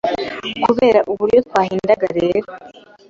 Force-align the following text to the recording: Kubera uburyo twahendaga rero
Kubera 0.63 0.99
uburyo 1.11 1.39
twahendaga 1.47 2.07
rero 2.19 2.49